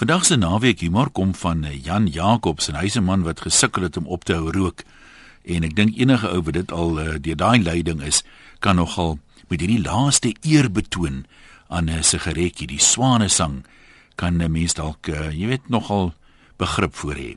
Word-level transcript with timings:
Vandag 0.00 0.24
se 0.24 0.36
naweek 0.36 0.80
humor 0.80 1.10
kom 1.12 1.34
van 1.34 1.64
eh, 1.64 1.84
Jan 1.84 2.06
Jacobs 2.06 2.68
en 2.68 2.76
hy's 2.80 2.96
'n 2.96 3.04
man 3.04 3.22
wat 3.22 3.40
gesukkel 3.40 3.82
het 3.82 3.96
om 3.96 4.06
op 4.06 4.24
te 4.24 4.32
hou 4.32 4.50
rook. 4.50 4.82
En 5.44 5.62
ek 5.62 5.76
dink 5.76 5.96
enige 5.96 6.28
ou 6.28 6.40
wat 6.42 6.54
dit 6.54 6.72
al 6.72 7.00
uh, 7.00 7.14
deur 7.20 7.36
daai 7.36 7.62
leiding 7.62 8.02
is, 8.02 8.22
kan 8.58 8.76
nogal 8.76 9.18
met 9.48 9.60
hierdie 9.60 9.82
laaste 9.84 10.34
eer 10.40 10.72
betoon 10.72 11.26
aan 11.68 11.90
'n 11.90 12.02
sigaretjie, 12.02 12.66
die 12.66 12.80
swanesang, 12.80 13.66
kan 14.14 14.42
'n 14.42 14.52
mens 14.52 14.74
dalk, 14.74 15.06
uh, 15.08 15.30
jy 15.30 15.46
weet, 15.46 15.68
nogal 15.68 16.14
begrip 16.56 16.94
voor 16.94 17.14
hê. 17.14 17.36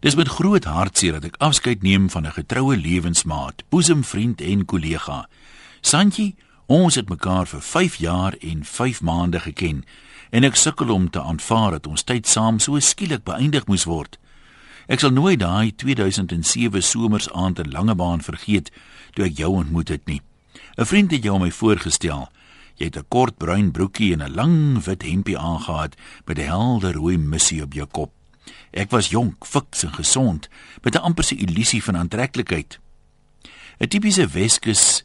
Dis 0.00 0.14
met 0.14 0.28
groot 0.28 0.64
hartseer 0.64 1.12
dat 1.12 1.24
ek 1.24 1.36
afskeid 1.38 1.82
neem 1.82 2.10
van 2.10 2.26
'n 2.26 2.32
getroue 2.32 2.76
lewensmaat, 2.76 3.62
boesemvriend 3.68 4.40
en 4.40 4.64
kollega. 4.64 5.28
Santjie, 5.80 6.36
ons 6.66 6.94
het 6.94 7.08
mekaar 7.08 7.46
vir 7.46 7.60
5 7.62 7.94
jaar 7.96 8.34
en 8.40 8.64
5 8.64 9.00
maande 9.02 9.40
geken 9.40 9.84
en 10.30 10.44
ek 10.44 10.56
sukkel 10.56 10.90
om 10.90 11.10
te 11.10 11.22
aanvaar 11.22 11.70
dat 11.70 11.86
ons 11.86 12.04
tyd 12.04 12.26
saam 12.26 12.58
so 12.58 12.78
skielik 12.80 13.24
beëindig 13.24 13.66
moes 13.66 13.84
word. 13.84 14.18
Ek 14.88 15.00
sal 15.00 15.12
nooit 15.12 15.40
daai 15.40 15.72
2007 15.76 16.82
somersaand 16.82 17.58
in 17.58 17.70
Langebaan 17.70 18.24
vergeet 18.24 18.70
toe 19.14 19.26
ek 19.28 19.36
jou 19.36 19.50
ontmoet 19.60 19.88
het 19.88 20.06
nie. 20.06 20.22
'n 20.78 20.84
Vriend 20.84 21.10
het 21.10 21.22
jou 21.22 21.34
aan 21.34 21.42
my 21.42 21.50
voorgestel. 21.50 22.28
Jy 22.76 22.84
het 22.84 22.96
'n 22.96 23.08
kort 23.08 23.36
bruin 23.38 23.70
broekie 23.70 24.12
en 24.12 24.22
'n 24.22 24.34
lang 24.34 24.84
wit 24.84 25.02
hempie 25.02 25.38
aangetree 25.38 25.98
met 26.24 26.38
'n 26.38 26.46
helder 26.46 26.92
rooi 26.92 27.18
missie 27.18 27.62
op 27.62 27.72
jou 27.72 27.86
kop. 27.86 28.12
Ek 28.72 28.90
was 28.90 29.10
jonk, 29.10 29.46
fiks 29.46 29.82
en 29.82 29.92
gesond, 29.92 30.48
met 30.82 30.94
'n 30.94 31.02
amper 31.02 31.24
se 31.24 31.36
illusie 31.36 31.82
van 31.82 31.96
aantreklikheid. 31.96 32.78
'n 33.80 33.88
Tipiese 33.88 34.26
Weskus 34.26 35.04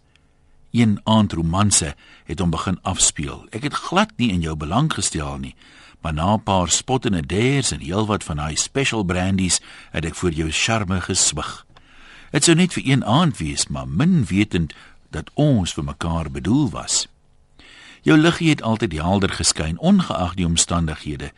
een 0.74 1.00
aand 1.04 1.34
romanse 1.34 1.96
het 2.26 2.40
hom 2.40 2.50
begin 2.50 2.80
afspeel. 2.82 3.46
Ek 3.54 3.64
het 3.64 3.74
glad 3.74 4.10
nie 4.18 4.32
in 4.34 4.42
jou 4.42 4.56
belang 4.58 4.90
gestel 4.94 5.38
nie, 5.38 5.56
maar 6.02 6.14
na 6.14 6.34
'n 6.34 6.44
paar 6.44 6.70
spottende 6.70 7.26
dares 7.26 7.72
en 7.72 7.80
heelwat 7.80 8.24
van 8.24 8.38
daai 8.38 8.56
special 8.56 9.04
brandies 9.04 9.62
het 9.92 10.06
ek 10.06 10.16
vir 10.16 10.32
jou 10.32 10.52
charme 10.52 11.02
geswig. 11.02 11.66
Dit 12.32 12.44
sou 12.44 12.56
net 12.56 12.74
vir 12.74 12.84
een 12.86 13.06
aand 13.06 13.38
wees, 13.38 13.68
maar 13.68 13.88
min 13.88 14.26
wetend 14.26 14.74
dat 15.10 15.30
ons 15.34 15.74
vir 15.74 15.84
mekaar 15.84 16.32
bedoel 16.32 16.70
was. 16.70 17.08
Jou 18.02 18.18
liggie 18.18 18.50
het 18.50 18.62
altyd 18.62 18.94
helder 18.94 19.30
geskyn 19.30 19.80
ongeag 19.80 20.34
die 20.34 20.46
omstandighede. 20.46 21.32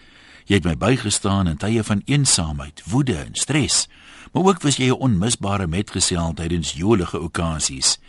Jy 0.45 0.55
het 0.55 0.63
my 0.63 0.77
bygestaan 0.77 1.47
in 1.47 1.57
tye 1.57 1.83
van 1.83 2.01
eensaamheid, 2.05 2.81
woede 2.85 3.15
en 3.15 3.35
stres, 3.35 3.87
maar 4.31 4.43
ook 4.43 4.61
was 4.61 4.77
jy 4.77 4.87
'n 4.87 4.99
onmisbare 4.99 5.67
metgesel 5.67 6.33
tydens 6.33 6.71
jolige 6.71 7.19
okasies. 7.19 7.99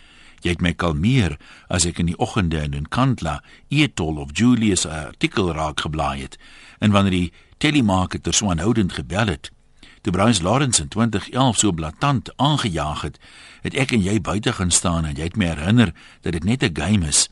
Jy 0.41 0.51
het 0.51 0.61
my 0.61 0.73
kalmeer 0.73 1.39
as 1.69 1.87
ek 1.89 1.98
in 1.98 2.06
die 2.06 2.19
oggende 2.19 2.62
in 2.62 2.75
'n 2.75 2.89
kantla 2.89 3.42
Etol 3.69 4.17
of 4.17 4.31
Julius 4.33 4.87
artikel 4.87 5.53
raak 5.53 5.81
geblaai 5.81 6.23
het 6.23 6.39
en 6.79 6.91
wanneer 6.91 7.11
die 7.11 7.33
telemarketer 7.59 8.34
so 8.34 8.51
aanhoudend 8.51 8.92
gebel 8.92 9.27
het. 9.27 9.51
Toe 10.03 10.12
Bruins 10.12 10.41
Lawrence 10.41 10.83
in 10.83 10.89
2011 10.89 11.57
so 11.57 11.73
blaatant 11.73 12.37
aangejaag 12.37 13.01
het, 13.01 13.19
het 13.62 13.75
ek 13.75 13.92
en 13.92 14.03
jy 14.03 14.20
buite 14.20 14.53
gaan 14.53 14.70
staan 14.70 15.05
en 15.05 15.17
jy 15.17 15.23
het 15.23 15.37
my 15.37 15.47
herinner 15.47 15.95
dat 16.20 16.33
dit 16.33 16.45
net 16.45 16.62
'n 16.62 16.81
game 16.81 17.07
is. 17.07 17.29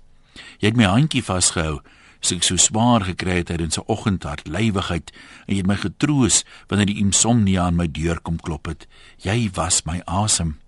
Jy 0.59 0.69
het 0.69 0.77
my 0.77 0.85
handjie 0.85 1.23
vasgehou 1.23 1.81
ek 2.33 2.43
so 2.43 2.57
swaar 2.57 3.05
gekry 3.05 3.37
het 3.43 3.47
tydens 3.47 3.79
'n 3.79 3.85
oggendhart 3.87 4.49
lywigheid 4.49 5.13
en 5.47 5.55
jy 5.55 5.61
het 5.61 5.67
my 5.67 5.77
getroos 5.77 6.45
wanneer 6.69 6.87
die 6.87 7.03
insomnia 7.05 7.63
aan 7.63 7.77
my 7.77 7.89
deur 7.91 8.21
kom 8.21 8.41
klop 8.41 8.67
het. 8.67 8.87
Jy 9.19 9.51
was 9.55 9.85
my 9.85 10.01
asem. 10.07 10.64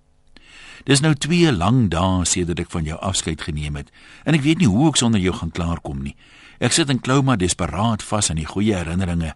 Dis 0.87 1.01
nou 1.03 1.17
2 1.19 1.51
lang 1.51 1.89
dae 1.91 2.23
sedert 2.31 2.61
ek 2.63 2.69
van 2.71 2.85
jou 2.87 2.95
afskeid 3.03 3.41
geneem 3.43 3.75
het 3.75 3.89
en 4.23 4.37
ek 4.39 4.45
weet 4.45 4.61
nie 4.63 4.69
hoe 4.71 4.93
ek 4.93 4.99
sonder 5.01 5.19
jou 5.19 5.33
gaan 5.35 5.51
klaarkom 5.51 5.99
nie. 6.05 6.15
Ek 6.63 6.77
sit 6.77 6.91
in 6.93 7.01
klou 7.03 7.25
maar 7.27 7.41
desperaat 7.41 8.05
vas 8.07 8.31
aan 8.31 8.39
die 8.39 8.47
goeie 8.47 8.77
herinneringe. 8.79 9.33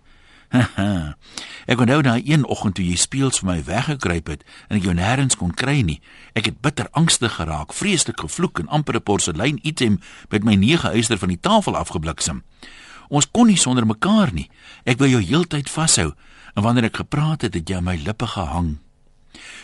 ek 1.70 1.80
onthou 1.82 1.98
daai 2.06 2.22
een 2.22 2.44
oggend 2.46 2.76
toe 2.78 2.84
jy 2.86 2.94
speels 2.94 3.42
vir 3.42 3.48
my 3.48 3.56
weggekruip 3.66 4.30
het 4.30 4.44
en 4.68 4.78
ek 4.78 4.86
jou 4.86 4.94
nêrens 4.94 5.34
kon 5.40 5.50
kry 5.50 5.80
nie. 5.82 5.98
Ek 6.38 6.46
het 6.52 6.60
bitter 6.62 6.86
angstig 6.94 7.34
geraak, 7.34 7.74
vreeslik 7.74 8.22
gevloek 8.22 8.62
en 8.62 8.70
amper 8.70 9.00
'n 9.00 9.02
porselein 9.02 9.58
item 9.66 9.98
met 10.30 10.46
my 10.46 10.54
nege 10.54 10.94
eyster 10.94 11.18
van 11.18 11.34
die 11.34 11.42
tafel 11.42 11.74
afgebliksem. 11.74 12.44
Ons 13.10 13.26
kon 13.26 13.50
nie 13.50 13.58
sonder 13.58 13.86
mekaar 13.86 14.30
nie. 14.32 14.46
Ek 14.86 15.02
wou 15.02 15.10
jou 15.10 15.22
heeltyd 15.22 15.66
vashou 15.66 16.14
en 16.54 16.62
wanneer 16.62 16.94
ek 16.94 17.02
gepraat 17.02 17.42
het, 17.42 17.54
het 17.54 17.68
jy 17.68 17.76
aan 17.76 17.90
my 17.90 17.96
lippe 17.98 18.26
gehang. 18.26 18.78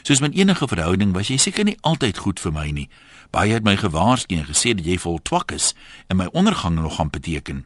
Soos 0.02 0.20
met 0.20 0.34
enige 0.34 0.68
verhouding 0.68 1.12
was 1.12 1.28
jy 1.28 1.36
seker 1.36 1.64
nie 1.64 1.78
altyd 1.80 2.18
goed 2.18 2.40
vir 2.40 2.52
my 2.52 2.70
nie. 2.70 2.88
Baie 3.30 3.52
het 3.52 3.64
my 3.66 3.76
gewaarsku 3.76 4.36
en 4.36 4.46
gesê 4.46 4.74
dat 4.76 4.86
jy 4.86 4.98
vol 5.02 5.18
twak 5.22 5.52
is 5.52 5.74
en 6.06 6.20
my 6.20 6.28
ondergang 6.32 6.78
nog 6.78 6.96
gaan 6.96 7.10
beteken. 7.10 7.64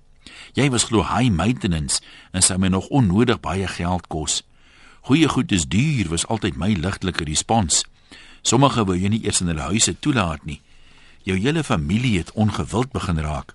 Jy 0.54 0.70
was 0.70 0.88
glo 0.88 1.04
high 1.04 1.30
maintenance 1.30 2.00
en 2.32 2.42
sou 2.42 2.58
my 2.58 2.68
nog 2.68 2.88
onnodig 2.88 3.40
baie 3.40 3.68
geld 3.68 4.08
kos. 4.08 4.42
Goeie 5.08 5.28
goed 5.28 5.52
is 5.52 5.68
duur 5.68 6.08
was 6.08 6.26
altyd 6.26 6.56
my 6.56 6.72
ligtelike 6.72 7.24
respons. 7.24 7.84
Sommige 8.42 8.84
wou 8.84 8.96
jy 8.96 9.08
nie 9.12 9.22
eers 9.24 9.40
in 9.40 9.52
hulle 9.52 9.68
huise 9.72 9.96
toelaat 9.98 10.44
nie. 10.44 10.60
Jou 11.24 11.36
hele 11.36 11.64
familie 11.64 12.18
het 12.18 12.32
ongewild 12.32 12.92
begin 12.92 13.20
raak. 13.20 13.54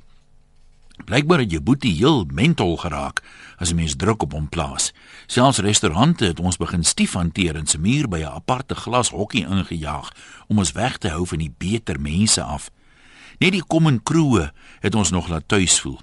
Blykbaar 1.03 1.39
het 1.43 1.51
jou 1.51 1.61
boetie 1.61 1.91
heel 1.93 2.23
mentol 2.31 2.77
geraak 2.77 3.19
as 3.57 3.71
'n 3.71 3.75
mens 3.75 3.95
druk 3.95 4.23
op 4.23 4.31
hom 4.31 4.49
plaas. 4.49 4.93
Selfs 5.27 5.57
restaurante 5.57 6.25
het 6.25 6.39
ons 6.39 6.57
begin 6.57 6.83
stief 6.83 7.13
hanteer 7.13 7.55
en 7.55 7.67
se 7.67 7.77
muur 7.77 8.07
by 8.07 8.19
'n 8.19 8.35
aparte 8.35 8.75
glas 8.75 9.09
hokkie 9.09 9.45
ingejaag 9.45 10.11
om 10.47 10.57
ons 10.57 10.71
weg 10.71 10.97
te 10.97 11.09
hou 11.09 11.27
van 11.27 11.37
die 11.37 11.53
beter 11.57 11.99
mense 11.99 12.43
af. 12.43 12.71
Net 13.39 13.51
die 13.51 13.63
kom 13.67 13.87
en 13.87 14.03
kroe 14.03 14.51
het 14.79 14.95
ons 14.95 15.11
nog 15.11 15.27
laat 15.27 15.47
tuis 15.47 15.79
voel. 15.79 15.99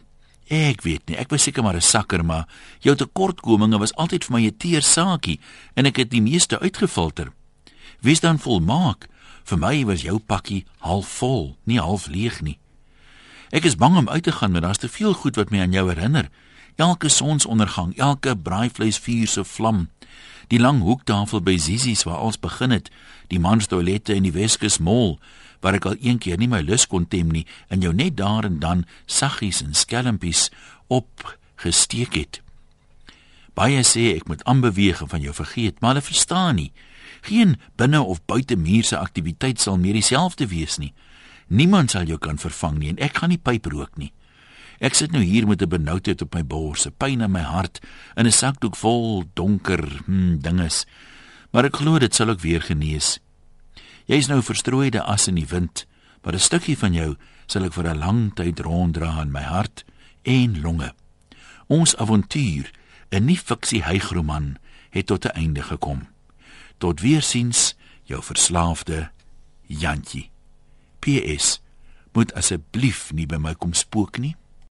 Ek 0.47 0.83
weet 0.83 1.09
nie, 1.09 1.17
ek 1.17 1.31
was 1.31 1.43
seker 1.43 1.63
maar 1.63 1.77
'n 1.77 1.81
sakker, 1.81 2.25
maar 2.25 2.49
jou 2.81 2.97
tekortkominge 2.97 3.79
was 3.79 3.95
altyd 3.95 4.25
vir 4.25 4.35
my 4.37 4.47
'n 4.47 4.57
teer 4.57 4.83
saakie 4.83 5.41
en 5.75 5.87
ek 5.87 5.97
het 5.97 6.11
die 6.11 6.23
meeste 6.23 6.61
uitgefilter. 6.61 7.33
Wie's 8.01 8.21
dan 8.21 8.39
volmaak? 8.39 9.09
Vir 9.45 9.59
my 9.59 9.85
was 9.85 10.03
jou 10.03 10.19
pakkie 10.19 10.65
half 10.79 11.09
vol, 11.09 11.57
nie 11.65 11.81
half 11.81 12.07
leeg 12.07 12.43
nie. 12.43 12.59
Ek 13.53 13.67
is 13.69 13.77
bang 13.77 13.99
om 14.01 14.09
uit 14.09 14.23
te 14.25 14.33
gaan, 14.33 14.51
maar 14.51 14.65
daar's 14.65 14.81
te 14.81 14.89
veel 14.89 15.13
goed 15.13 15.37
wat 15.37 15.51
my 15.53 15.61
aan 15.61 15.75
jou 15.77 15.85
herinner. 15.91 16.31
Elke 16.81 17.09
sonsondergang, 17.13 17.93
elke 18.01 18.33
braaivleisvuur 18.37 19.29
se 19.29 19.45
vlam, 19.45 19.91
die 20.49 20.61
lang 20.61 20.81
hoektafel 20.81 21.43
by 21.45 21.59
Zizi's 21.61 22.07
waar 22.09 22.25
ons 22.25 22.41
begin 22.41 22.73
het, 22.73 22.89
die 23.29 23.41
manstoilette 23.41 24.17
in 24.17 24.25
die 24.25 24.33
Weskus 24.33 24.79
Mall 24.81 25.19
waar 25.61 25.77
ek 25.79 25.87
al 25.87 26.01
een 26.01 26.19
keer 26.19 26.41
nie 26.41 26.49
my 26.51 26.62
lus 26.65 26.89
kon 26.91 27.05
tem 27.07 27.29
nie 27.31 27.45
en 27.69 27.85
jou 27.85 27.93
net 27.95 28.17
daar 28.19 28.49
en 28.49 28.57
dan 28.59 28.87
saggies 29.07 29.61
en 29.62 29.77
skelmpies 29.79 30.49
op 30.89 31.37
gesteek 31.62 32.17
het. 32.19 32.41
Baie 33.55 33.85
sê 33.87 34.15
ek 34.17 34.27
moet 34.33 34.43
aanbeweeg 34.49 35.05
en 35.05 35.12
van 35.12 35.23
jou 35.23 35.35
vergeet, 35.37 35.79
maar 35.79 35.93
hulle 35.93 36.09
verstaan 36.09 36.57
nie. 36.57 36.73
Geen 37.29 37.59
binne 37.77 38.01
of 38.01 38.25
buite 38.27 38.57
muur 38.57 38.89
se 38.89 38.97
aktiwiteit 38.99 39.61
sal 39.61 39.77
meer 39.79 40.01
dieselfde 40.01 40.49
wees 40.49 40.81
nie. 40.81 40.95
Niemand 41.53 41.93
sal 41.93 42.09
jou 42.09 42.17
kan 42.17 42.39
vervang 42.41 42.79
nie 42.81 42.91
en 42.95 43.01
ek 43.05 43.19
gaan 43.21 43.29
nie 43.29 43.41
pyp 43.41 43.67
rook 43.69 43.99
nie. 44.01 44.13
Ek 44.81 44.97
sit 44.97 45.13
nou 45.13 45.21
hier 45.21 45.47
met 45.47 45.61
'n 45.63 45.69
benoudheid 45.69 46.23
op 46.23 46.35
my 46.35 46.43
bors, 46.43 46.87
'n 46.87 46.95
pyn 46.97 47.21
in 47.21 47.31
my 47.31 47.43
hart 47.43 47.81
en 48.17 48.27
'n 48.27 48.33
sakdoek 48.33 48.77
vol 48.77 49.25
donker 49.35 50.03
hmm, 50.07 50.41
dinges. 50.41 50.87
Maar 51.53 51.65
ek 51.65 51.77
glo 51.77 51.99
dit 51.99 52.15
sal 52.15 52.31
ook 52.31 52.41
weer 52.41 52.62
genees. 52.62 53.21
Jy 54.07 54.17
is 54.17 54.29
nou 54.29 54.43
verstrooide 54.43 55.03
as 55.03 55.29
in 55.29 55.35
die 55.35 55.47
wind, 55.47 55.87
maar 56.23 56.35
'n 56.35 56.41
stukkie 56.41 56.79
van 56.79 56.95
jou 56.95 57.17
sal 57.47 57.65
ek 57.65 57.75
vir 57.75 57.89
'n 57.89 57.99
lang 57.99 58.35
tyd 58.35 58.61
ronddra 58.61 59.21
in 59.21 59.31
my 59.31 59.43
hart 59.43 59.85
en 60.23 60.61
longe. 60.62 60.95
Ons 61.69 61.97
avontuur, 61.97 62.71
'n 63.11 63.25
nie 63.25 63.39
fiksie 63.39 63.83
hygroman, 63.83 64.57
het 64.91 65.07
tot 65.07 65.27
'n 65.27 65.37
einde 65.37 65.62
gekom. 65.62 66.09
Tot 66.79 67.01
weer 67.01 67.23
sins, 67.23 67.75
jou 68.05 68.23
verslaafde 68.23 69.11
Jantjie. 69.67 70.31
PS 71.03 71.59
moet 72.17 72.33
asseblief 72.39 73.11
nie 73.13 73.27
by 73.27 73.41
my 73.41 73.55
kom 73.59 73.75
spook 73.77 74.21
nie. 74.23 74.37